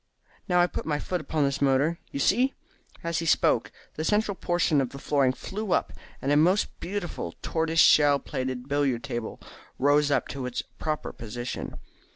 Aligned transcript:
Now 0.47 0.59
I 0.59 0.65
put 0.65 0.87
my 0.87 0.97
foot 0.97 1.21
upon 1.21 1.43
this 1.43 1.61
motor. 1.61 1.99
You 2.09 2.19
see!" 2.19 2.55
As 3.03 3.19
he 3.19 3.27
spoke, 3.27 3.71
the 3.97 4.03
central 4.03 4.33
portion 4.33 4.81
of 4.81 4.89
the 4.89 4.97
flooring 4.97 5.31
flew 5.31 5.73
up, 5.73 5.93
and 6.23 6.31
a 6.31 6.37
most 6.37 6.79
beautiful 6.79 7.35
tortoise 7.43 7.79
shell 7.79 8.17
plated 8.17 8.67
billiard 8.67 9.03
table 9.03 9.39
rose 9.77 10.09
up 10.09 10.27
to 10.29 10.47
its 10.47 10.63
proper 10.79 11.13
position. 11.13 11.75